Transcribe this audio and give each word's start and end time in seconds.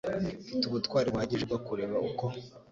Mfite 0.43 0.63
ubutwari 0.65 1.07
buhagije 1.13 1.43
bwo 1.49 1.59
kureba 1.65 1.95
uko 2.09 2.25